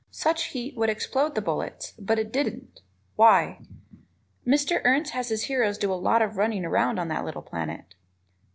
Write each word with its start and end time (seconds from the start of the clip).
Such 0.09 0.45
heat 0.45 0.73
should 0.73 0.89
explode 0.89 1.35
the 1.35 1.43
bullets, 1.43 1.93
but 1.99 2.17
it 2.17 2.31
didn't. 2.33 2.81
Why? 3.17 3.59
Mr. 4.47 4.81
Ernst 4.83 5.11
has 5.11 5.29
his 5.29 5.43
heroes 5.43 5.77
do 5.77 5.93
a 5.93 5.93
lot 5.93 6.23
of 6.23 6.37
running 6.37 6.65
around 6.65 6.97
on 6.97 7.07
that 7.09 7.23
little 7.23 7.43
planet. 7.43 7.93